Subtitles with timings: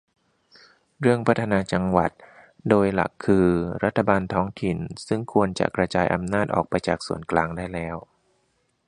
[0.99, 2.11] เรื่องพัฒนาจังหวัด
[2.69, 3.45] โดยหลักคือ
[3.83, 4.77] รัฐบาลท้องถิ่น
[5.07, 7.95] ซึ่งควรจะกระจายอำนาจออกไปจากส่วนกลางได้แล้ว